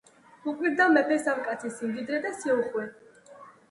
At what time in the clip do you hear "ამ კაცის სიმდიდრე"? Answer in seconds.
1.35-2.25